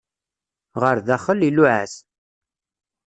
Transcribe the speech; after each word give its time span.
Ɣer 0.81 0.97
daxel, 1.07 1.39
iluɛa-t. 1.47 1.93